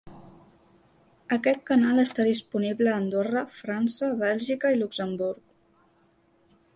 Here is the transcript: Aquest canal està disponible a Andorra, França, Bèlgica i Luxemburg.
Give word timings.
Aquest 1.35 1.59
canal 1.71 2.03
està 2.03 2.25
disponible 2.29 2.91
a 2.93 2.95
Andorra, 3.03 3.45
França, 3.57 4.11
Bèlgica 4.23 4.75
i 4.77 4.81
Luxemburg. 4.83 5.45